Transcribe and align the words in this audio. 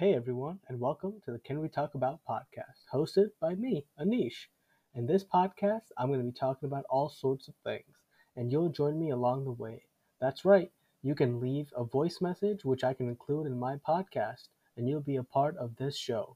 Hey 0.00 0.14
everyone, 0.14 0.60
and 0.66 0.80
welcome 0.80 1.20
to 1.26 1.30
the 1.30 1.38
Can 1.38 1.60
We 1.60 1.68
Talk 1.68 1.94
About 1.94 2.20
podcast, 2.26 2.86
hosted 2.90 3.32
by 3.38 3.54
me, 3.54 3.84
Anish. 4.00 4.46
In 4.94 5.04
this 5.04 5.24
podcast, 5.24 5.92
I'm 5.98 6.08
going 6.08 6.20
to 6.20 6.24
be 6.24 6.32
talking 6.32 6.66
about 6.66 6.86
all 6.88 7.10
sorts 7.10 7.48
of 7.48 7.54
things, 7.64 7.98
and 8.34 8.50
you'll 8.50 8.70
join 8.70 8.98
me 8.98 9.10
along 9.10 9.44
the 9.44 9.52
way. 9.52 9.82
That's 10.18 10.46
right, 10.46 10.72
you 11.02 11.14
can 11.14 11.38
leave 11.38 11.70
a 11.76 11.84
voice 11.84 12.22
message, 12.22 12.64
which 12.64 12.82
I 12.82 12.94
can 12.94 13.10
include 13.10 13.46
in 13.46 13.58
my 13.58 13.76
podcast, 13.76 14.48
and 14.74 14.88
you'll 14.88 15.02
be 15.02 15.16
a 15.16 15.22
part 15.22 15.58
of 15.58 15.76
this 15.76 15.98
show. 15.98 16.28